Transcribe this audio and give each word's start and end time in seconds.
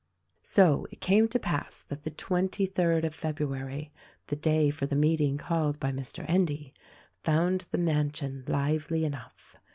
So 0.41 0.87
it 0.89 0.99
came 0.99 1.27
to 1.27 1.37
pass 1.37 1.83
that 1.89 2.01
the 2.01 2.09
twenty 2.09 2.65
third 2.65 3.01
day 3.01 3.07
of 3.09 3.13
February 3.13 3.91
(the 4.29 4.35
day 4.35 4.71
for 4.71 4.87
the 4.87 4.95
meeting 4.95 5.37
called 5.37 5.79
by 5.79 5.91
Mr. 5.91 6.25
Endy) 6.27 6.73
found 7.21 7.67
the 7.69 7.77
mansion 7.77 8.43
lively 8.47 9.05
enough. 9.05 9.57